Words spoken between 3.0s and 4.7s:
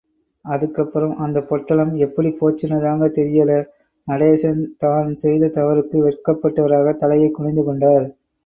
தெரியலே... நடேசன்